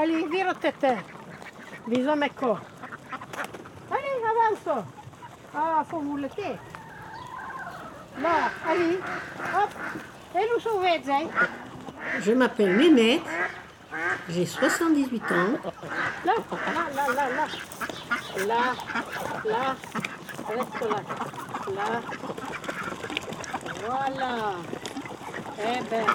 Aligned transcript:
Allez, 0.00 0.24
vire 0.28 0.54
tête. 0.58 0.86
Med 1.86 2.34
corps. 2.34 2.60
Allez, 3.90 4.16
avance. 4.30 4.84
Ah, 5.54 5.84
faut 5.90 6.00
vous 6.00 6.16
lequer. 6.16 6.56
Là, 8.22 8.50
allez, 8.66 8.98
hop. 9.54 9.70
Et 10.34 10.48
nous 10.54 10.60
sauver, 10.60 11.02
hein. 11.06 11.26
Je 12.18 12.32
m'appelle 12.32 12.78
Nénette, 12.78 13.20
j'ai 14.30 14.46
78 14.46 15.22
ans. 15.32 15.70
Là, 16.24 16.32
là, 16.48 16.84
là, 16.96 17.06
là, 17.14 17.28
là. 17.36 17.46
Là, 18.46 18.62
là. 19.44 19.76
Reste 20.48 20.80
là. 20.80 21.00
Là. 21.76 22.00
Voilà. 23.86 24.32
Eh 25.58 25.80
ben. 25.90 26.06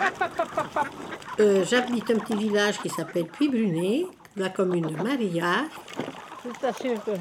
Hop, 0.00 0.14
hop, 0.20 0.32
hop, 0.38 0.50
hop, 0.56 0.76
hop. 0.76 1.17
Euh, 1.40 1.64
J'habite 1.64 2.10
un 2.10 2.18
petit 2.18 2.34
village 2.34 2.78
qui 2.78 2.88
s'appelle 2.88 3.26
Puy-Brunet, 3.26 4.06
la 4.36 4.48
commune 4.48 4.86
de 4.88 4.96
Mariage, 5.00 5.70
Je 6.44 6.50
t'assure 6.60 6.98
que 7.04 7.12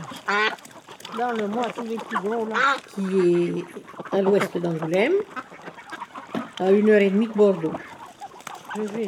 dans 1.17 1.31
le 1.33 1.47
mois, 1.47 1.67
tous 1.75 1.83
les 1.83 1.97
petits 1.97 2.15
gros, 2.15 2.45
là, 2.47 2.77
qui 2.95 3.59
est 3.59 4.15
à 4.17 4.21
l'ouest 4.23 4.57
d'Angoulême, 4.57 5.13
à 6.59 6.71
une 6.71 6.89
heure 6.89 7.01
et 7.01 7.11
demie 7.11 7.27
de 7.27 7.33
Bordeaux. 7.33 7.73
je 8.75 8.81
vais 8.81 9.07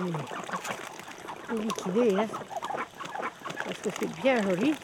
les 1.53 1.59
liquider, 1.59 2.16
hein, 2.16 2.28
parce 3.66 3.80
que 3.80 3.89
c'est 4.00 4.22
bien 4.22 4.44
joli. 4.44 4.76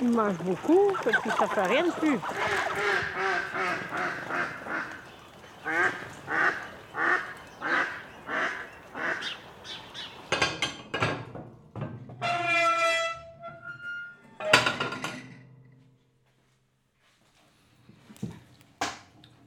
Ils 0.00 0.08
mangent 0.10 0.38
beaucoup, 0.44 0.92
et 1.06 1.10
puis 1.20 1.30
ça 1.38 1.46
fait 1.46 1.62
rien 1.62 1.84
de 1.84 1.90
plus. 1.90 2.18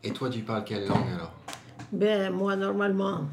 Et 0.03 0.11
toi, 0.11 0.29
tu 0.29 0.39
parles 0.39 0.63
quelle 0.63 0.87
langue 0.87 1.07
alors 1.13 1.33
Ben, 1.91 2.31
moi, 2.31 2.55
normalement, 2.55 3.27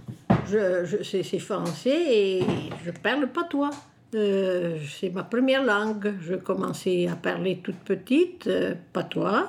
je, 0.50 0.84
je, 0.84 1.22
c'est 1.22 1.38
français 1.38 1.98
et 2.08 2.42
je 2.84 2.90
parle 2.90 3.26
patois. 3.28 3.70
Euh, 4.14 4.78
c'est 4.86 5.10
ma 5.10 5.22
première 5.22 5.64
langue. 5.64 6.14
Je 6.20 6.34
commençais 6.34 7.08
à 7.08 7.16
parler 7.16 7.60
toute 7.62 7.76
petite, 7.76 8.46
euh, 8.46 8.74
patois. 8.92 9.48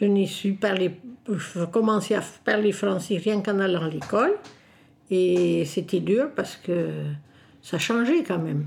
Je 0.00 0.06
n'ai 0.06 0.26
su 0.26 0.54
parler, 0.54 0.98
je 1.28 1.64
commençais 1.64 2.14
à 2.14 2.22
parler 2.44 2.72
français 2.72 3.16
rien 3.16 3.40
qu'en 3.40 3.58
allant 3.58 3.84
à 3.84 3.88
l'école. 3.88 4.34
Et 5.10 5.64
c'était 5.64 6.00
dur 6.00 6.30
parce 6.34 6.56
que 6.56 6.88
ça 7.62 7.78
changeait 7.78 8.22
quand 8.22 8.38
même. 8.38 8.66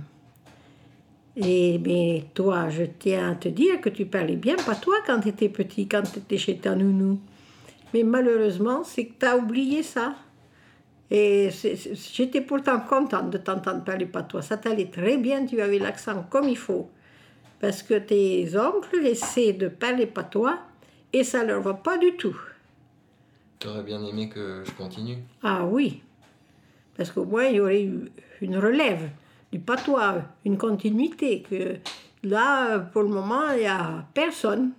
Et 1.35 1.79
mais 1.79 2.25
toi, 2.33 2.69
je 2.69 2.83
tiens 2.83 3.31
à 3.31 3.35
te 3.35 3.49
dire 3.49 3.81
que 3.81 3.89
tu 3.89 4.05
parlais 4.05 4.35
bien 4.35 4.55
patois 4.55 4.97
quand 5.05 5.19
tu 5.21 5.29
étais 5.29 5.49
petit, 5.49 5.87
quand 5.87 6.03
tu 6.03 6.19
étais 6.19 6.37
chez 6.37 6.57
ta 6.57 6.75
nounou. 6.75 7.19
Mais 7.93 8.03
malheureusement, 8.03 8.83
c'est 8.83 9.05
que 9.05 9.13
tu 9.19 9.25
as 9.25 9.37
oublié 9.37 9.83
ça. 9.83 10.15
Et 11.11 11.49
j'étais 12.13 12.41
pourtant 12.41 12.79
contente 12.79 13.29
de 13.29 13.37
t'entendre 13.37 13.83
parler 13.83 14.07
patois. 14.07 14.41
Ça 14.41 14.57
t'allait 14.57 14.89
très 14.89 15.17
bien, 15.17 15.45
tu 15.45 15.61
avais 15.61 15.77
l'accent 15.77 16.25
comme 16.29 16.49
il 16.49 16.57
faut. 16.57 16.89
Parce 17.59 17.83
que 17.83 17.99
tes 17.99 18.57
oncles 18.57 19.05
essaient 19.05 19.53
de 19.53 19.67
parler 19.67 20.07
patois 20.07 20.59
et 21.13 21.23
ça 21.23 21.43
leur 21.43 21.61
va 21.61 21.75
pas 21.75 21.97
du 21.97 22.13
tout. 22.17 22.35
T'aurais 23.59 23.83
bien 23.83 24.03
aimé 24.03 24.27
que 24.27 24.63
je 24.65 24.71
continue? 24.71 25.17
Ah 25.43 25.63
oui, 25.65 26.01
parce 26.97 27.11
qu'au 27.11 27.25
moins 27.25 27.45
il 27.45 27.55
y 27.57 27.59
aurait 27.61 27.83
eu 27.83 28.11
une 28.41 28.57
relève 28.57 29.09
du 29.51 29.59
patois, 29.59 30.23
une 30.43 30.57
continuité. 30.57 31.43
Que 31.47 31.77
là, 32.23 32.79
pour 32.79 33.03
le 33.03 33.09
moment, 33.09 33.51
il 33.51 33.59
n'y 33.59 33.67
a 33.67 34.05
personne 34.13 34.71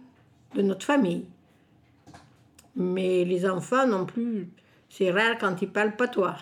de 0.54 0.62
notre 0.62 0.84
famille. 0.84 1.24
Mais 2.76 3.24
les 3.24 3.48
enfants 3.48 3.86
non 3.86 4.04
plus, 4.04 4.48
c'est 4.88 5.10
rare 5.10 5.38
quand 5.38 5.62
ils 5.62 5.70
parlent 5.70 5.96
patois. 5.96 6.36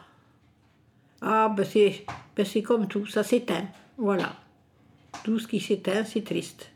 Ah, 1.20 1.48
ben 1.54 1.64
c'est, 1.64 2.04
ben 2.34 2.44
c'est 2.44 2.62
comme 2.62 2.88
tout, 2.88 3.06
ça 3.06 3.22
s'éteint. 3.22 3.66
Voilà. 3.96 4.34
Tout 5.22 5.38
ce 5.38 5.46
qui 5.46 5.60
s'éteint, 5.60 6.04
c'est 6.04 6.24
triste. 6.24 6.71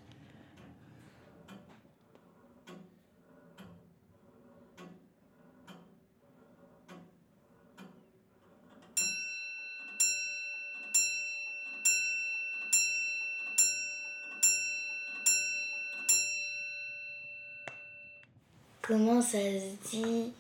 Comment 18.86 19.20
ça 19.20 19.38
se 19.38 19.90
dit 19.90 20.32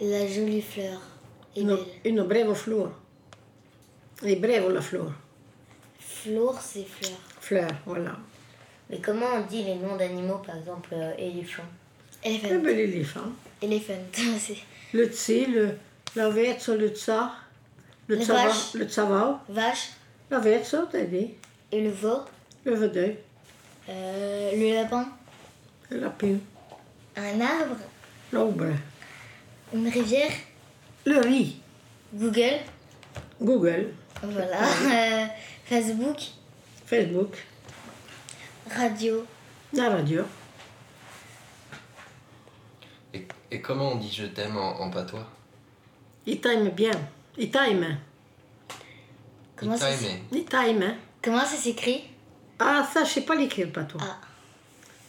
la 0.00 0.26
jolie 0.26 0.62
fleur 0.62 1.00
est 1.56 1.60
Une, 1.60 1.68
belle 1.68 1.78
une 2.04 2.22
breve 2.22 2.54
fleur. 2.54 2.90
Et 4.22 4.36
breve 4.36 4.70
la 4.72 4.80
fleur. 4.80 5.12
Fleur, 5.98 6.60
c'est 6.60 6.84
fleur. 6.84 7.18
Fleur, 7.40 7.70
voilà. 7.86 8.16
Mais 8.90 8.98
comment 9.00 9.26
on 9.36 9.40
dit 9.46 9.62
les 9.64 9.74
noms 9.76 9.96
d'animaux, 9.96 10.38
par 10.38 10.56
exemple, 10.56 10.90
euh, 10.92 11.12
éléphant 11.18 11.62
Un 12.24 12.28
Elephant. 12.30 12.58
bel 12.62 12.78
éléphant. 12.80 13.20
Elephant. 13.62 13.94
c'est- 14.38 14.56
Le 14.92 15.06
tsi, 15.06 15.46
le, 15.46 15.70
la 16.16 16.28
vezzo, 16.30 16.76
le 16.76 16.88
tsa, 16.88 17.32
le 18.06 18.16
tsava, 18.20 18.46
vache. 18.46 18.74
le 18.74 18.84
tsava, 18.86 19.44
Vache 19.48 19.90
la 20.30 20.38
vezzo, 20.38 20.86
t'as 20.90 21.02
dit, 21.04 21.30
et 21.72 21.80
le 21.82 21.90
veau. 21.90 22.18
le 22.64 22.74
vedeuil, 22.74 23.16
Euh, 23.88 24.50
le 24.56 24.74
lapin. 24.74 25.08
le 25.90 25.98
lapin, 26.00 26.36
Un 27.16 27.40
arbre. 27.40 27.76
l'arbre, 28.32 28.66
Une 29.72 29.88
rivière. 29.88 30.30
le 31.06 31.18
riz, 31.20 31.60
Google. 32.12 32.60
Google, 33.40 33.92
Voilà. 34.22 34.62
Euh, 34.62 35.26
Facebook. 35.64 36.18
Facebook, 36.86 37.36
Radio. 38.70 39.26
la 39.72 39.90
radio. 39.90 40.22
et, 43.12 43.26
et 43.50 43.60
comment 43.60 43.92
on 43.92 43.96
dit 43.96 44.12
je 44.12 44.26
t'aime 44.26 44.56
en, 44.56 44.80
en 44.80 44.90
patois? 44.90 45.28
Il 46.26 46.40
t'aime 46.40 46.70
bien, 46.70 46.92
il 47.36 47.50
t'aime, 47.50 47.98
Comment 49.56 49.76
ça 49.76 49.90
il 50.32 50.44
t'aime. 50.44 50.96
Comment 51.22 51.44
ça 51.44 51.56
s'écrit? 51.56 52.04
Ah, 52.58 52.86
ça, 52.92 53.04
je 53.04 53.10
sais 53.10 53.20
pas 53.22 53.34
l'écrire, 53.34 53.70
pas 53.72 53.84
toi. 53.84 54.00
Ah. 54.04 54.18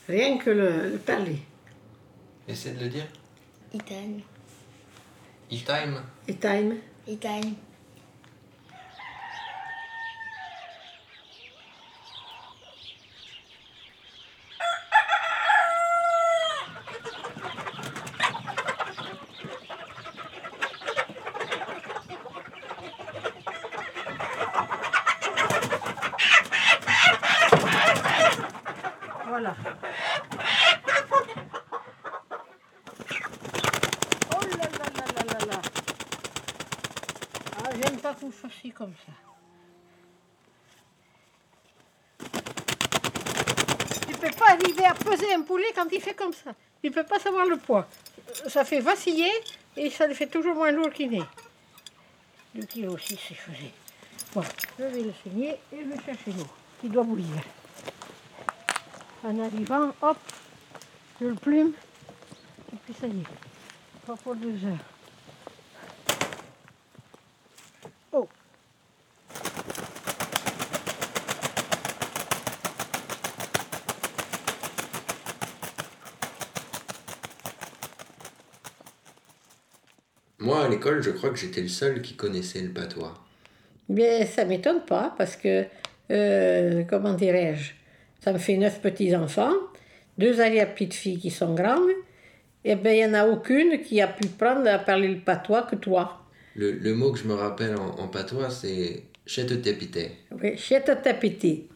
Rien 0.07 0.37
que 0.37 0.49
le, 0.49 0.89
le 0.91 0.97
parler. 0.97 1.39
Essaie 2.47 2.71
de 2.73 2.79
le 2.83 2.89
dire. 2.89 3.07
Itan. 3.73 4.19
Il 5.49 5.63
t'aime. 5.63 6.01
Il 6.27 6.37
t'aime. 6.37 6.77
Itan. 7.07 7.41
Voilà. 29.27 29.53
Oh 34.31 34.39
là 34.41 34.67
là 34.79 34.87
là 34.97 35.05
là 35.15 35.23
là 35.39 35.45
là. 35.45 35.61
Ah, 37.57 37.69
j'aime 37.75 37.94
pas 38.13 38.49
ci 38.61 38.71
comme 38.71 38.93
ça. 39.05 39.13
Tu 44.07 44.13
peux 44.13 44.31
pas 44.37 44.51
arriver 44.51 44.85
à 44.85 44.93
peser 44.93 45.33
un 45.33 45.41
poulet 45.41 45.65
quand 45.73 45.87
il 45.91 45.99
fait 45.99 46.13
comme 46.13 46.33
ça. 46.33 46.53
Tu 46.83 46.91
peux 46.91 47.03
pas 47.03 47.17
savoir 47.19 47.47
le 47.47 47.57
poids. 47.57 47.87
Ça 48.47 48.63
fait 48.63 48.79
vaciller 48.79 49.31
et 49.75 49.89
ça 49.89 50.05
le 50.05 50.13
fait 50.13 50.27
toujours 50.27 50.53
moins 50.53 50.71
lourd 50.71 50.91
qu'il 50.91 51.09
n'est. 51.09 51.23
2 52.53 52.65
kg 52.67 52.97
6 52.99 53.19
c'est 53.27 53.33
faisait. 53.33 53.73
Voilà, 54.33 54.49
je 54.77 54.83
vais 54.83 55.01
le 55.01 55.13
saigner 55.23 55.57
et 55.73 55.77
je 55.83 56.05
chercher 56.05 56.31
l'eau 56.31 56.47
qui 56.81 56.89
doit 56.89 57.03
bouillir. 57.03 57.41
En 59.23 59.39
arrivant, 59.39 59.91
hop, 60.01 60.17
je 61.19 61.25
le 61.25 61.35
plume. 61.35 61.73
Et 62.71 62.75
puis 62.85 62.93
ça 62.93 63.07
y 63.07 63.21
est. 63.21 64.05
Pas 64.05 64.15
pour 64.15 64.35
deux 64.35 64.63
heures. 64.65 64.94
À 80.65 80.69
l'école, 80.69 81.01
je 81.01 81.11
crois 81.11 81.29
que 81.29 81.37
j'étais 81.37 81.61
le 81.61 81.67
seul 81.67 82.01
qui 82.01 82.15
connaissait 82.15 82.61
le 82.61 82.69
patois. 82.69 83.13
Bien, 83.87 84.25
ça 84.25 84.45
m'étonne 84.45 84.81
pas 84.85 85.13
parce 85.17 85.35
que, 85.35 85.65
euh, 86.11 86.83
comment 86.89 87.13
dirais-je, 87.13 87.73
ça 88.23 88.33
me 88.33 88.37
fait 88.37 88.57
neuf 88.57 88.81
petits-enfants, 88.81 89.53
deux 90.17 90.41
arrière-petites-filles 90.41 91.19
qui 91.19 91.31
sont 91.31 91.53
grandes, 91.53 91.91
et 92.63 92.75
bien, 92.75 92.93
il 92.93 92.97
n'y 92.97 93.05
en 93.05 93.13
a 93.13 93.27
aucune 93.27 93.81
qui 93.81 94.01
a 94.01 94.07
pu 94.07 94.27
prendre 94.27 94.67
à 94.67 94.79
parler 94.79 95.07
le 95.07 95.19
patois 95.19 95.63
que 95.63 95.75
toi. 95.75 96.21
Le, 96.55 96.71
le 96.71 96.93
mot 96.95 97.11
que 97.11 97.19
je 97.19 97.27
me 97.27 97.35
rappelle 97.35 97.75
en, 97.75 97.99
en 97.99 98.07
patois, 98.07 98.49
c'est 98.49 99.03
chete 99.25 99.61
tepite. 99.61 100.09
Oui, 100.41 100.57
chetotapiti. 100.57 101.67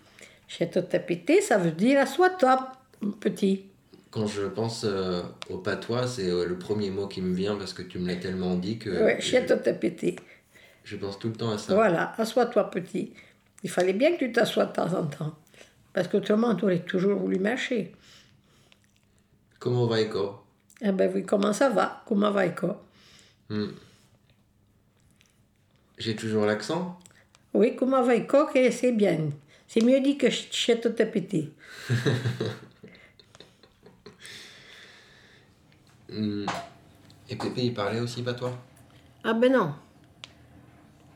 Chetotapiti, 0.47 1.41
ça 1.41 1.57
veut 1.57 1.71
dire 1.71 2.00
assois-toi, 2.00 2.71
petit. 3.19 3.65
Quand 4.12 4.26
je 4.26 4.42
pense 4.48 4.86
euh, 4.86 5.22
au 5.50 5.58
patois, 5.60 6.08
c'est 6.08 6.30
euh, 6.30 6.46
le 6.46 6.58
premier 6.58 6.90
mot 6.90 7.08
qui 7.08 7.22
me 7.22 7.34
vient 7.34 7.56
parce 7.56 7.74
que 7.74 7.84
tu 7.84 8.00
me 8.00 8.08
l'as 8.08 8.16
tellement 8.16 8.56
dit 8.56 8.80
que 8.80 8.90
Oui, 9.06 9.12
je, 9.20 9.26
chetotapiti. 9.26 10.16
je 10.84 10.96
pense 10.98 11.20
tout 11.20 11.28
le 11.28 11.36
temps 11.36 11.52
à 11.52 11.58
ça. 11.60 11.74
Voilà, 11.76 12.14
assois-toi, 12.18 12.72
petit. 12.72 13.14
Il 13.64 13.70
fallait 13.70 13.94
bien 13.94 14.14
que 14.14 14.18
tu 14.26 14.32
t'assoies 14.32 14.66
de 14.66 14.74
temps 14.74 14.94
en 14.94 15.06
temps. 15.06 15.36
Parce 15.94 16.08
qu'autrement, 16.08 16.56
tu 16.56 16.66
aurais 16.66 16.80
toujours 16.80 17.20
voulu 17.20 17.38
marcher. 17.40 17.94
Comment 19.60 19.86
va 19.86 20.02
Eko 20.02 20.38
Eh 20.82 20.92
ben 20.92 21.12
oui, 21.14 21.24
comment 21.24 21.54
ça 21.54 21.70
va? 21.70 22.02
Comment 22.08 22.32
va, 22.32 22.46
Eko 22.46 22.74
Hmm. 23.50 23.72
J'ai 25.98 26.16
toujours 26.16 26.46
l'accent? 26.46 26.98
Oui, 27.54 27.76
comment 27.76 28.02
va, 28.04 28.16
Eko 28.16 28.48
c'est 28.72 28.92
bien? 28.92 29.30
C'est 29.68 29.82
mieux 29.82 30.00
dit 30.00 30.18
que 30.18 30.30
chetotapiti. 30.30 31.52
Hmm. 31.90 31.94
Et 36.12 37.36
Pépé, 37.36 37.62
il 37.62 37.74
parlait 37.74 38.00
aussi 38.00 38.24
patois 38.24 38.54
Ah 39.24 39.34
ben 39.34 39.52
non. 39.52 39.74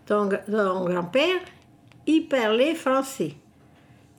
Ton, 0.05 0.27
grand-père, 0.27 1.39
il 2.05 2.27
parlait 2.27 2.75
français. 2.75 3.33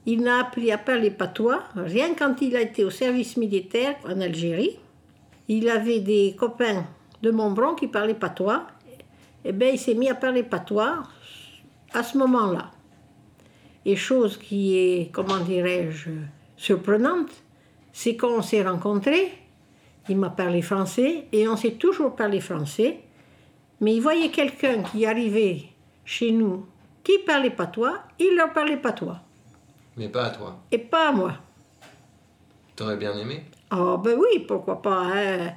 Il 0.06 0.23
n'a 0.23 0.41
appris 0.41 0.73
à 0.73 0.79
parler 0.79 1.11
patois 1.11 1.65
rien 1.76 2.15
quand 2.15 2.41
il 2.41 2.56
a 2.56 2.62
été 2.62 2.85
au 2.85 2.91
service 2.91 3.37
militaire 3.37 3.94
en 4.06 4.21
Algérie. 4.21 4.79
Il 5.49 5.69
avait 5.69 6.00
des 6.00 6.35
copains 6.38 6.85
de 7.23 7.31
Montbron 7.31 7.75
qui 7.75 7.87
parlaient 7.87 8.15
patois. 8.15 8.67
Et 9.44 9.53
bien, 9.53 9.69
il 9.69 9.79
s'est 9.79 9.94
mis 9.94 10.09
à 10.09 10.15
parler 10.15 10.43
patois 10.43 11.03
à 11.93 12.03
ce 12.03 12.19
moment-là. 12.19 12.71
Et 13.85 13.97
chose 13.97 14.38
qui 14.38 14.76
est, 14.76 15.12
comment 15.12 15.41
dirais-je, 15.41 16.11
surprenante, 16.56 17.31
c'est 17.93 18.17
qu'on 18.17 18.43
s'est 18.43 18.62
rencontrés, 18.62 19.32
il 20.08 20.16
m'a 20.16 20.30
parlé 20.30 20.62
français, 20.62 21.26
et 21.32 21.48
on 21.48 21.56
s'est 21.56 21.72
toujours 21.72 22.14
parlé 22.14 22.40
français, 22.40 23.00
mais 23.80 23.94
il 23.94 24.00
voyait 24.00 24.30
quelqu'un 24.30 24.82
qui 24.82 25.06
arrivait 25.06 25.62
chez 26.04 26.30
nous 26.32 26.66
qui 27.02 27.18
parlait 27.26 27.50
patois, 27.50 27.98
il 28.18 28.34
leur 28.36 28.52
parlait 28.52 28.76
patois, 28.78 29.20
Mais 29.96 30.08
pas 30.08 30.24
à 30.26 30.30
toi. 30.30 30.58
et 30.70 30.78
pas 30.78 31.08
à 31.10 31.12
moi. 31.12 31.34
T'aurais 32.76 32.96
bien 32.96 33.16
aimé? 33.16 33.44
Ah 33.70 33.96
ben 34.02 34.18
oui, 34.18 34.40
pourquoi 34.46 34.80
pas. 34.82 35.02
hein. 35.12 35.52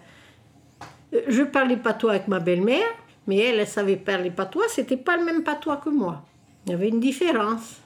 Je 1.27 1.43
parlais 1.43 1.77
patois 1.77 2.11
avec 2.11 2.27
ma 2.27 2.39
belle-mère, 2.39 2.87
mais 3.27 3.37
elle, 3.37 3.59
elle 3.59 3.67
savait 3.67 3.95
parler 3.95 4.29
patois, 4.31 4.67
c'était 4.67 4.97
pas 4.97 5.15
le 5.17 5.23
même 5.25 5.43
patois 5.43 5.77
que 5.77 5.89
moi. 5.89 6.21
Il 6.65 6.71
y 6.71 6.75
avait 6.75 6.89
une 6.89 6.99
différence. 6.99 7.77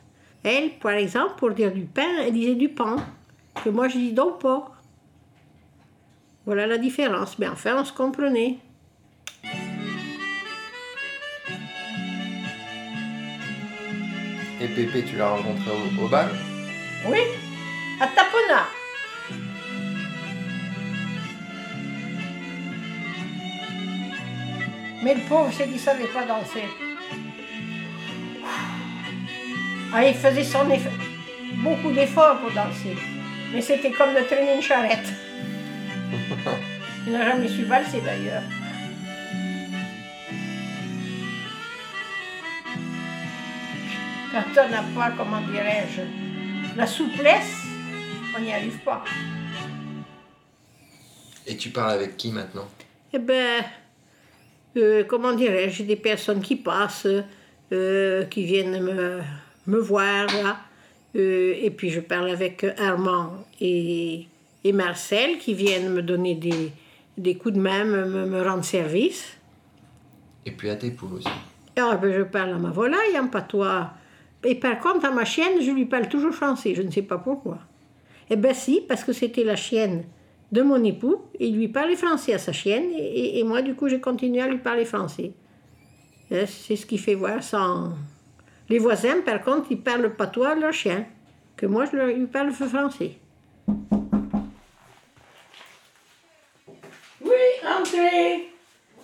Elle, 0.43 0.71
par 0.79 0.93
exemple, 0.93 1.35
pour 1.37 1.51
dire 1.51 1.71
du 1.71 1.83
pain, 1.83 2.07
elle 2.25 2.33
disait 2.33 2.55
du 2.55 2.69
pain, 2.69 2.95
que 3.63 3.69
moi 3.69 3.87
je 3.87 3.97
dis 3.97 4.11
donc 4.13 4.41
pas. 4.41 4.71
Voilà 6.45 6.67
la 6.67 6.77
différence. 6.77 7.37
Mais 7.39 7.47
enfin, 7.47 7.75
on 7.79 7.85
se 7.85 7.93
comprenait. 7.93 8.57
Et 14.59 14.67
Pépé, 14.67 15.03
tu 15.03 15.17
l'as 15.17 15.29
rencontré 15.29 15.71
au, 15.71 16.05
au 16.05 16.07
bal? 16.07 16.29
Oui, 17.07 17.19
à 17.99 18.07
Tapona. 18.07 18.65
Mais 25.03 25.15
le 25.15 25.21
pauvre, 25.21 25.49
c'est 25.51 25.63
qu'il 25.63 25.73
ne 25.73 25.79
savait 25.79 26.05
pas 26.07 26.23
danser. 26.25 26.63
Ah, 29.93 30.05
il 30.05 30.13
faisait 30.13 30.43
son 30.43 30.65
eff- 30.69 30.91
beaucoup 31.63 31.91
d'efforts 31.91 32.37
pour 32.39 32.51
danser. 32.51 32.95
Mais 33.53 33.61
c'était 33.61 33.91
comme 33.91 34.13
de 34.13 34.21
traîner 34.21 34.55
une 34.55 34.61
charrette. 34.61 35.11
Il 37.11 37.17
n'a 37.17 37.25
jamais 37.25 37.49
su 37.49 37.65
valser 37.65 37.99
d'ailleurs. 37.99 38.43
Quand 44.31 44.43
on 44.55 44.69
n'a 44.69 44.83
pas, 44.95 45.11
comment 45.17 45.41
dirais-je, 45.41 46.03
la 46.77 46.87
souplesse, 46.87 47.65
on 48.33 48.39
n'y 48.39 48.53
arrive 48.53 48.79
pas. 48.85 49.03
Et 51.45 51.57
tu 51.57 51.71
parles 51.71 51.91
avec 51.91 52.15
qui 52.15 52.31
maintenant? 52.31 52.69
Eh 53.11 53.19
ben, 53.19 53.61
euh, 54.77 55.03
comment 55.03 55.33
dirais-je, 55.33 55.79
j'ai 55.79 55.83
des 55.83 55.97
personnes 55.97 56.41
qui 56.41 56.55
passent, 56.55 57.07
euh, 57.73 58.23
qui 58.23 58.45
viennent 58.45 58.81
me, 58.81 59.19
me 59.67 59.79
voir, 59.79 60.27
là. 60.27 60.61
Euh, 61.17 61.55
et 61.61 61.71
puis 61.71 61.89
je 61.89 61.99
parle 61.99 62.29
avec 62.29 62.65
Armand 62.79 63.45
et, 63.59 64.27
et 64.63 64.71
Marcel 64.71 65.39
qui 65.39 65.53
viennent 65.53 65.89
me 65.89 66.01
donner 66.01 66.35
des, 66.35 66.71
des 67.17 67.35
coups 67.35 67.55
de 67.55 67.59
main, 67.61 67.83
me, 67.85 68.25
me- 68.25 68.41
rendre 68.43 68.63
service. 68.65 69.37
Et 70.45 70.51
puis 70.51 70.69
à 70.69 70.75
tes 70.75 70.91
poules 70.91 71.13
aussi. 71.15 71.27
Ah, 71.77 71.95
ben, 71.97 72.11
je 72.13 72.23
parle 72.23 72.51
à 72.51 72.57
ma 72.57 72.69
volaille 72.71 73.17
en 73.19 73.27
patois. 73.27 73.91
Et 74.43 74.55
par 74.55 74.79
contre, 74.79 75.05
à 75.05 75.11
ma 75.11 75.23
chienne, 75.25 75.61
je 75.61 75.71
lui 75.71 75.85
parle 75.85 76.07
toujours 76.09 76.33
français. 76.33 76.73
Je 76.75 76.81
ne 76.81 76.89
sais 76.91 77.03
pas 77.03 77.17
pourquoi. 77.17 77.59
Eh 78.29 78.35
bien, 78.35 78.53
si, 78.53 78.81
parce 78.87 79.03
que 79.03 79.13
c'était 79.13 79.43
la 79.43 79.55
chienne 79.55 80.03
de 80.51 80.61
mon 80.61 80.83
époux. 80.83 81.17
Il 81.39 81.55
lui 81.57 81.67
parlait 81.67 81.95
français 81.95 82.33
à 82.33 82.37
sa 82.39 82.51
chienne. 82.51 82.85
Et, 82.97 83.39
et- 83.39 83.43
moi, 83.43 83.61
du 83.61 83.75
coup, 83.75 83.87
j'ai 83.87 83.99
continué 84.01 84.41
à 84.41 84.47
lui 84.47 84.57
parler 84.57 84.85
français. 84.85 85.31
Eh, 86.31 86.45
C'est 86.47 86.75
ce 86.75 86.85
qui 86.85 86.97
fait 86.97 87.15
voir 87.15 87.43
sans. 87.43 87.93
Les 88.69 88.79
voisins, 88.79 89.21
par 89.25 89.41
contre, 89.43 89.67
ils 89.71 89.81
parlent 89.81 90.15
patois 90.15 90.49
à 90.51 90.55
leur 90.55 90.73
chien. 90.73 91.05
Que 91.55 91.65
moi, 91.67 91.85
je 91.85 91.95
lui 91.97 92.25
parle 92.27 92.51
français. 92.51 93.17
Oui, 97.93 98.49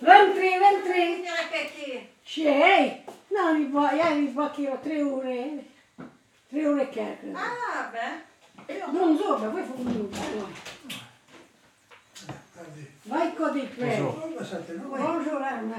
Rentrez, 0.00 0.58
rentrez 0.58 2.08
Cioè, 2.24 3.04
no, 3.30 3.52
li 3.54 3.64
può, 3.64 3.90
io 3.90 4.14
li 4.14 4.28
può 4.28 4.50
che 4.50 4.68
ho 4.68 4.78
tre 4.82 5.02
ore, 5.02 5.64
tre 6.48 6.66
ore 6.66 6.88
qualche. 6.88 7.32
Ah, 7.34 7.90
ben. 7.92 9.16
So, 9.16 9.38
ma 9.38 9.48
voi 9.48 9.62
Vai. 13.04 13.32
Bonjour, 13.36 15.42
Anna. 15.42 15.76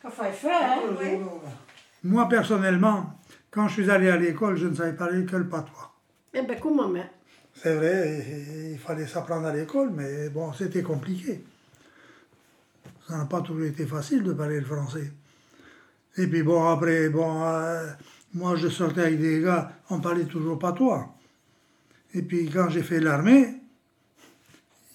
Comment 0.00 0.12
frais, 0.12 0.44
hein? 0.44 0.80
Moi, 2.02 2.28
personnellement, 2.28 3.18
quand 3.50 3.68
je 3.68 3.82
suis 3.82 3.90
allé 3.90 4.10
à 4.10 4.16
l'école, 4.16 4.56
je 4.56 4.66
ne 4.66 4.74
savais 4.74 4.94
parler 4.94 5.24
que 5.24 5.36
le 5.36 5.48
patois. 5.48 5.92
Eh 6.34 6.42
ben, 6.42 6.58
comment 6.60 6.88
mais? 6.88 7.08
C'est 7.54 7.74
vrai, 7.74 8.24
il 8.72 8.78
fallait 8.78 9.06
s'apprendre 9.06 9.46
à 9.46 9.52
l'école, 9.52 9.90
mais 9.90 10.28
bon, 10.28 10.52
c'était 10.52 10.82
compliqué. 10.82 11.42
Ça 13.06 13.16
n'a 13.16 13.26
pas 13.26 13.40
toujours 13.40 13.64
été 13.64 13.86
facile 13.86 14.22
de 14.22 14.32
parler 14.32 14.58
le 14.58 14.66
français. 14.66 15.12
Et 16.16 16.26
puis 16.26 16.42
bon, 16.42 16.68
après, 16.68 17.08
bon, 17.08 17.44
euh, 17.44 17.90
moi 18.34 18.56
je 18.56 18.68
sortais 18.68 19.02
avec 19.02 19.20
des 19.20 19.40
gars, 19.40 19.72
on 19.90 20.00
parlait 20.00 20.24
toujours 20.24 20.58
patois. 20.58 21.14
Et 22.14 22.22
puis 22.22 22.48
quand 22.50 22.70
j'ai 22.70 22.82
fait 22.82 23.00
l'armée, 23.00 23.54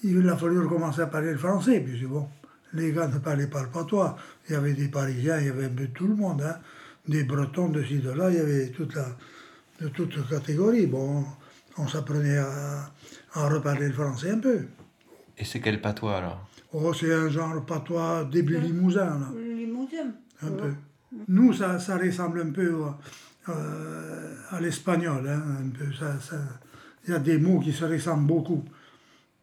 il 0.04 0.28
a 0.28 0.36
fallu 0.36 0.60
recommencer 0.60 1.02
à 1.02 1.08
parler 1.08 1.32
le 1.32 1.38
français. 1.38 1.80
Puis 1.80 2.06
bon, 2.06 2.28
les 2.74 2.92
gars 2.92 3.08
ne 3.08 3.20
parlaient 3.20 3.48
pas 3.48 3.62
le 3.62 3.70
patois. 3.70 4.18
Il 4.50 4.54
y 4.54 4.56
avait 4.56 4.74
des 4.74 4.88
Parisiens, 4.88 5.40
il 5.40 5.48
y 5.48 5.50
avait 5.50 5.66
un 5.66 5.70
peu 5.70 5.88
tout 5.88 6.08
le 6.08 6.16
monde, 6.16 6.42
hein. 6.42 6.58
des 7.08 7.24
Bretons 7.24 7.70
de 7.70 7.84
ci, 7.84 8.00
de 8.00 8.10
là, 8.10 8.30
il 8.30 8.38
y 8.38 8.40
avait 8.40 8.70
toute 8.70 8.96
la, 8.96 9.06
de 9.80 9.88
toutes 9.90 10.28
catégories. 10.28 10.88
Bon, 10.88 11.24
on 11.78 11.88
s'apprenait 11.88 12.40
à, 12.40 12.92
à 13.34 13.48
reparler 13.48 13.88
le 13.88 13.94
français 13.94 14.32
un 14.32 14.40
peu. 14.40 14.66
Et 15.38 15.46
c'est 15.46 15.60
quel 15.60 15.80
patois 15.82 16.18
alors? 16.18 16.48
Oh, 16.74 16.94
c'est 16.94 17.14
un 17.14 17.30
genre 17.30 17.66
patois 17.66 18.24
début 18.32 18.58
limousin, 18.58 19.06
là, 19.20 19.28
Limousin. 19.36 20.14
un 20.42 20.52
peu. 20.52 20.72
Nous, 21.28 21.52
ça, 21.54 21.80
ça 21.80 21.98
ressemble 21.98 22.42
un 22.42 22.52
peu 22.52 22.74
euh, 23.50 24.36
à 24.52 24.62
l'espagnol, 24.62 25.28
hein, 25.28 25.44
un 25.66 25.70
peu. 25.70 25.92
Ça, 25.94 26.20
ça- 26.22 26.38
il 27.06 27.12
y 27.12 27.14
a 27.14 27.20
des 27.20 27.38
mots 27.38 27.60
qui 27.60 27.74
se 27.74 27.84
ressemblent 27.84 28.28
beaucoup. 28.28 28.64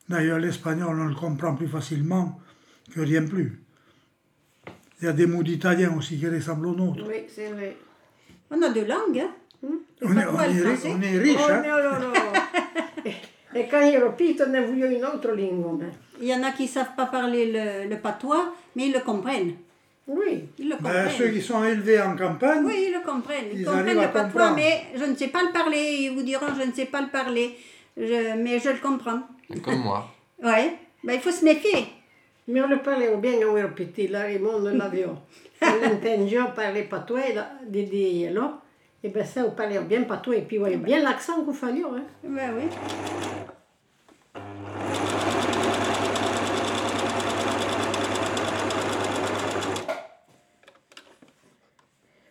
D'ailleurs, 0.09 0.39
l'espagnol, 0.39 0.99
on 0.99 1.05
le 1.07 1.15
comprend 1.15 1.55
plus 1.55 1.69
facilement 1.69 2.41
que 2.95 3.01
rien 3.01 3.25
plus. 3.27 3.63
Il 5.01 5.05
y 5.05 5.09
a 5.09 5.13
des 5.13 5.27
mots 5.27 5.43
d'italien 5.43 5.95
aussi 5.97 6.19
qui 6.19 6.29
ressemblent 6.29 6.67
aux 6.69 6.75
nôtres. 6.77 7.05
Oui, 7.07 7.25
c'est 7.29 7.51
vrai. 7.53 7.77
On 8.51 8.63
a 8.63 8.71
deux 8.71 8.87
langues, 8.87 9.21
hein 9.21 9.31
On 10.03 10.17
est, 10.17 10.27
on 10.27 10.41
est 10.41 10.47
ri- 10.47 10.79
on 10.87 11.03
est 11.03 11.19
riche, 11.19 11.37
Oh 11.39 11.51
hein. 11.51 11.63
non, 11.63 12.01
non, 12.01 12.09
non. 12.09 12.13
Et 13.59 13.67
quand 13.71 13.81
il 13.81 13.99
repite, 13.99 14.43
on 14.49 14.55
a 14.55 14.61
voulu 14.61 14.85
une 14.95 15.05
autre 15.05 15.29
langue. 15.33 15.81
mais- 15.81 15.87
Il 16.21 16.29
y 16.29 16.35
en 16.35 16.43
a 16.43 16.51
qui 16.53 16.65
ne 16.65 16.69
savent 16.69 16.95
pas 16.97 17.07
parler 17.07 17.51
le, 17.53 17.89
le 17.89 17.97
patois, 18.01 18.53
mais 18.77 18.87
ils 18.87 18.93
le 18.93 19.01
comprennent. 19.01 19.55
Oui. 20.07 20.45
Ils 20.59 20.69
le 20.71 20.77
Ben, 20.77 20.83
comprennent. 20.85 21.11
ceux 21.19 21.29
qui 21.29 21.43
sont 21.43 21.63
élevés 21.65 22.01
en 22.01 22.17
campagne, 22.17 22.65
Oui, 22.65 22.87
ils 22.89 22.93
le 22.95 23.01
comprennent. 23.01 23.51
Ils, 23.53 23.61
Ils 23.61 23.65
comprennent 23.67 24.01
le 24.01 24.07
patois, 24.09 24.23
comprendre. 24.23 24.57
mais 24.57 24.87
je 24.95 25.05
ne 25.05 25.15
sais 25.15 25.29
pas 25.29 25.43
le 25.43 25.53
parler. 25.53 25.99
Ils 26.03 26.13
vous 26.15 26.23
diront, 26.23 26.47
je 26.59 26.67
ne 26.67 26.73
sais 26.73 26.87
pas 26.87 27.01
le 27.03 27.09
parler. 27.09 27.57
Je- 27.97 28.37
mais 28.37 28.59
je 28.59 28.71
le 28.71 28.79
comprends. 28.79 29.21
Comme 29.65 29.81
moi. 29.83 30.07
Ouais. 30.43 30.77
Ben, 31.05 31.15
il 31.15 31.21
faut 31.21 31.33
se 31.33 31.45
méfier. 31.45 31.87
Mais 32.47 32.61
on 32.63 32.69
le 32.69 32.79
parlait 32.79 33.15
bien 33.17 33.33
quand 33.41 33.53
on 33.53 33.57
era 33.57 33.69
petit, 33.69 34.07
là, 34.09 34.31
et 34.31 34.41
on 34.41 34.61
l'avions. 34.61 35.19
On 35.61 35.67
l'entendions 35.83 36.47
parler 36.55 36.83
patois, 36.85 37.33
là, 37.35 37.51
des 37.67 37.83
des 37.83 38.31
là. 38.31 38.47
Et 39.03 39.09
bien 39.11 39.25
ça, 39.25 39.45
on 39.47 39.51
parlait 39.51 39.79
bien 39.81 40.03
patois, 40.05 40.37
et 40.37 40.43
puis 40.43 40.59
ouais, 40.59 40.77
bien 40.77 41.01
l'accent 41.03 41.45
qu'il 41.45 41.55
fallait. 41.55 41.83
Hein. 41.83 42.03
Ben 42.25 42.51
oui. 42.57 42.65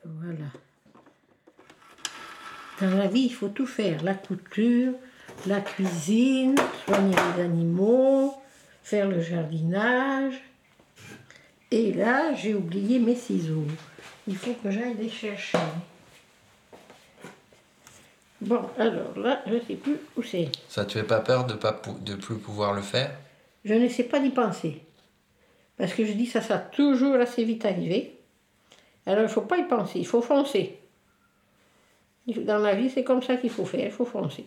Voilà. 0.03 0.51
Dans 2.81 2.95
la 2.95 3.07
vie, 3.07 3.21
il 3.21 3.33
faut 3.33 3.49
tout 3.49 3.65
faire. 3.65 4.03
La 4.03 4.13
couture, 4.13 4.93
la 5.47 5.61
cuisine, 5.61 6.55
soigner 6.85 7.15
les 7.35 7.43
animaux, 7.43 8.35
faire 8.83 9.07
le 9.07 9.21
jardinage. 9.21 10.35
Et 11.71 11.93
là, 11.93 12.33
j'ai 12.33 12.53
oublié 12.53 12.99
mes 12.99 13.15
ciseaux. 13.15 13.65
Il 14.27 14.37
faut 14.37 14.53
que 14.53 14.69
j'aille 14.69 14.95
les 14.95 15.09
chercher. 15.09 15.57
Bon, 18.39 18.61
alors 18.77 19.17
là, 19.17 19.41
je 19.47 19.55
ne 19.55 19.59
sais 19.61 19.75
plus 19.75 19.97
où 20.15 20.21
c'est. 20.21 20.49
Ça 20.69 20.85
te 20.85 20.93
fait 20.93 21.03
pas 21.03 21.19
peur 21.19 21.45
de 21.45 21.55
pas 21.55 21.81
de 22.01 22.13
plus 22.13 22.37
pouvoir 22.37 22.73
le 22.73 22.81
faire? 22.81 23.11
Je 23.65 23.73
ne 23.73 23.89
sais 23.89 24.03
pas 24.03 24.19
d'y 24.19 24.29
penser. 24.29 24.81
Parce 25.77 25.93
que 25.93 26.05
je 26.05 26.13
dis 26.13 26.27
ça, 26.27 26.41
ça 26.41 26.57
toujours 26.57 27.15
assez 27.15 27.43
vite 27.43 27.65
arrivé. 27.65 28.15
Alors 29.05 29.21
il 29.21 29.23
ne 29.23 29.27
faut 29.29 29.41
pas 29.41 29.57
y 29.57 29.67
penser, 29.67 29.99
il 29.99 30.07
faut 30.07 30.21
foncer. 30.21 30.77
Dans 32.27 32.57
la 32.57 32.75
vie, 32.75 32.89
c'est 32.89 33.03
comme 33.03 33.21
ça 33.21 33.37
qu'il 33.37 33.49
faut 33.49 33.65
faire, 33.65 33.85
il 33.85 33.91
faut 33.91 34.05
foncer. 34.05 34.45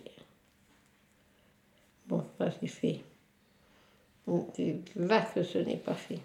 Bon, 2.07 2.23
ça 2.37 2.49
c'est 2.59 2.67
fait. 2.67 2.99
C'est 4.55 4.75
là 4.95 5.21
que 5.21 5.43
ce 5.43 5.57
n'est 5.57 5.77
pas 5.77 5.95
fait. 5.95 6.19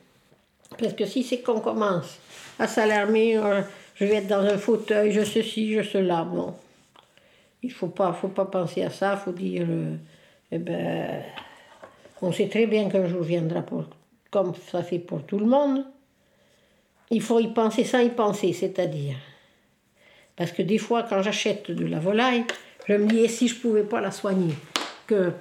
Parce 0.78 0.92
que 0.92 1.06
si 1.06 1.22
c'est 1.22 1.40
qu'on 1.40 1.60
commence 1.60 2.18
à 2.58 2.66
s'alarmer, 2.66 3.38
euh, 3.38 3.62
je 3.94 4.04
vais 4.04 4.16
être 4.16 4.26
dans 4.26 4.40
un 4.40 4.58
fauteuil, 4.58 5.12
je 5.12 5.24
ceci, 5.24 5.74
je 5.74 5.82
cela, 5.82 6.24
non. 6.24 6.54
Il 7.62 7.70
ne 7.70 7.74
faut 7.74 7.88
pas, 7.88 8.12
faut 8.12 8.28
pas 8.28 8.44
penser 8.44 8.82
à 8.82 8.90
ça, 8.90 9.14
il 9.14 9.24
faut 9.24 9.32
dire, 9.32 9.66
euh, 9.68 9.96
eh 10.52 10.58
ben, 10.58 11.22
on 12.20 12.32
sait 12.32 12.48
très 12.48 12.66
bien 12.66 12.88
qu'un 12.88 13.06
jour 13.06 13.22
viendra 13.22 13.62
pour, 13.62 13.84
comme 14.30 14.52
ça 14.70 14.82
fait 14.82 14.98
pour 14.98 15.22
tout 15.24 15.38
le 15.38 15.46
monde. 15.46 15.84
Il 17.10 17.22
faut 17.22 17.40
y 17.40 17.48
penser 17.48 17.84
sans 17.84 18.00
y 18.00 18.10
penser, 18.10 18.52
c'est-à-dire. 18.52 19.16
Parce 20.36 20.52
que 20.52 20.62
des 20.62 20.78
fois, 20.78 21.02
quand 21.02 21.22
j'achète 21.22 21.70
de 21.70 21.86
la 21.86 21.98
volaille, 21.98 22.44
je 22.86 22.94
me 22.94 23.06
dis, 23.06 23.28
si 23.28 23.48
je 23.48 23.54
ne 23.56 23.60
pouvais 23.60 23.82
pas 23.82 24.00
la 24.00 24.10
soigner? 24.10 24.54
Que, 25.06 25.32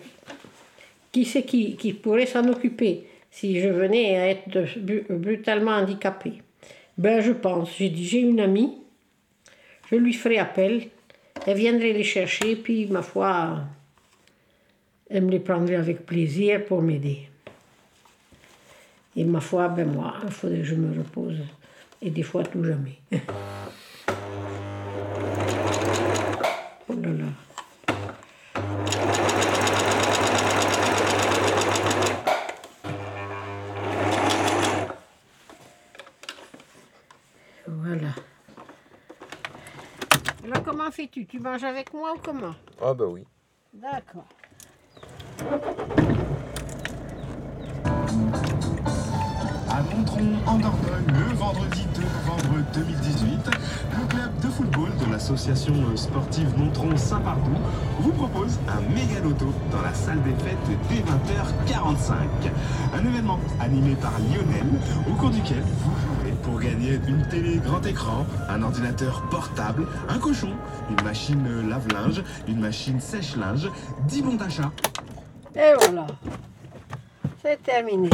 Qui 1.12 1.26
c'est 1.26 1.44
qui, 1.44 1.76
qui 1.76 1.94
pourrait 1.94 2.26
s'en 2.26 2.48
occuper 2.48 3.08
si 3.30 3.60
je 3.60 3.68
venais 3.68 4.18
à 4.18 4.30
être 4.30 5.14
brutalement 5.14 5.72
handicapée 5.72 6.42
Ben, 6.98 7.22
je 7.22 7.34
pense, 7.34 7.76
j'ai 7.78 7.90
dit, 7.90 8.06
j'ai 8.06 8.22
une 8.22 8.40
amie, 8.40 8.78
je 9.92 9.98
lui 9.98 10.14
ferai 10.14 10.38
appel, 10.38 10.88
elle 11.46 11.58
viendrait 11.58 11.94
les 11.94 12.04
chercher, 12.04 12.56
puis 12.56 12.88
ma 12.88 13.02
foi, 13.02 13.60
elle 15.10 15.26
me 15.26 15.32
les 15.32 15.40
prendrait 15.40 15.76
avec 15.76 16.06
plaisir 16.06 16.66
pour 16.66 16.82
m'aider. 16.82 17.28
Et 19.18 19.24
ma 19.24 19.40
foi, 19.40 19.68
ben 19.70 19.92
moi, 19.92 20.16
il 20.24 20.32
faudrait 20.32 20.60
que 20.60 20.64
je 20.64 20.76
me 20.76 20.98
repose. 20.98 21.38
Et 22.02 22.10
des 22.10 22.24
fois, 22.24 22.44
tout 22.44 22.64
jamais. 22.64 23.00
là 27.06 27.14
là. 27.14 27.26
Voilà. 37.68 38.10
Alors, 40.44 40.64
comment 40.64 40.92
fais-tu? 40.92 41.26
Tu 41.26 41.40
manges 41.40 41.64
avec 41.64 41.94
moi 41.94 42.14
ou 42.14 42.20
comment? 42.20 42.56
Ah 42.82 42.94
bah 42.94 43.06
oui. 43.06 43.26
D'accord. 43.74 44.26
À 49.76 49.82
Montron, 49.94 50.24
en 50.46 50.58
Dordogne, 50.58 51.04
le 51.08 51.36
vendredi 51.36 51.86
2 51.96 52.02
novembre 52.02 52.64
2018, 52.76 53.28
le 54.00 54.08
club 54.08 54.40
de 54.42 54.48
football 54.48 54.90
de 55.06 55.12
l'association 55.12 55.74
sportive 55.98 56.58
Montron 56.58 56.96
Saint-Pardoux 56.96 57.60
vous 58.00 58.12
propose 58.14 58.58
un 58.70 58.80
méga 58.94 59.20
loto 59.22 59.54
dans 59.74 59.82
la 59.82 59.94
salle 59.94 60.22
des 60.24 60.34
fêtes 60.46 60.56
dès 60.88 61.02
20h45. 61.02 62.14
Un 62.94 63.06
événement 63.06 63.38
animé 63.60 63.96
par 63.96 64.14
Lionel, 64.20 64.66
au 65.10 65.14
cours 65.16 65.32
duquel 65.32 65.62
vous 65.62 65.92
jouerez 65.92 66.38
pour 66.42 66.58
gagner 66.58 66.98
une 67.10 67.28
télé 67.28 67.58
grand 67.58 67.86
écran, 67.86 68.26
un 68.48 68.64
ordinateur 68.64 69.24
portable, 69.30 69.88
un 70.08 70.20
cochon, 70.20 70.54
une 70.90 71.04
machine 71.04 71.68
lave-linge, 71.68 72.24
une 72.48 72.62
machine 72.62 73.02
sèche-linge, 73.02 73.70
10 74.08 74.22
bons 74.22 74.36
d'achat. 74.36 74.72
Et 75.54 75.74
voilà. 75.78 76.08
C'est 77.44 77.62
terminé. 77.62 78.10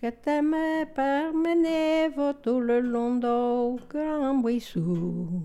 Que 0.00 0.08
t'aimais 0.08 0.86
permenevo 0.94 2.32
tout 2.42 2.58
le 2.58 2.80
long 2.80 3.16
du 3.16 3.82
grand 3.90 4.34
buissou. 4.42 5.42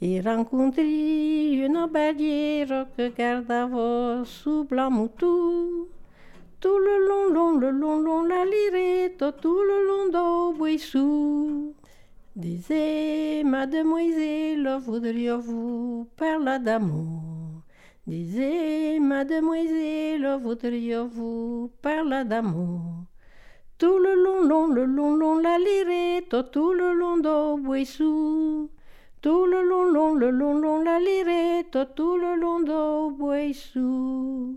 Et 0.00 0.18
rencontri 0.22 1.56
une 1.62 1.86
bergère 1.92 2.86
que 2.96 3.10
gardava 3.14 4.24
sous 4.24 4.64
blanc 4.64 4.90
moutou. 4.90 5.88
Tout 6.58 6.78
le 6.78 7.06
long, 7.06 7.28
long, 7.34 7.58
le 7.58 7.70
long, 7.70 7.98
long, 7.98 8.22
la 8.22 8.46
lirette, 8.46 9.22
tout 9.42 9.60
le 9.60 9.86
long 9.86 10.08
du 10.08 10.58
buissou. 10.58 11.74
Disait, 12.34 13.42
mademoiselle, 13.44 14.78
voudriez-vous 14.80 16.08
parler 16.16 16.58
d'amour? 16.60 17.60
Disait, 18.06 18.98
mademoiselle, 19.00 20.38
voudriez-vous 20.42 21.70
parler 21.82 22.24
d'amour? 22.24 23.04
Tout 23.78 23.98
le 23.98 24.14
long, 24.14 24.40
long, 24.48 24.68
le 24.68 24.86
long, 24.86 25.16
long, 25.16 25.36
la 25.36 25.58
lirette, 25.58 26.50
tout 26.50 26.72
le 26.72 26.94
long 26.94 27.18
du 27.18 27.62
buissou. 27.62 28.70
Tout 29.20 29.44
le 29.44 29.62
long, 29.68 29.84
long, 29.84 30.14
le 30.14 30.30
long, 30.30 30.54
long, 30.56 30.82
la 30.82 30.98
lirette, 30.98 31.78
tout 31.94 32.16
le 32.16 32.36
long 32.36 32.60
du 32.60 33.16
buissou. 33.22 34.56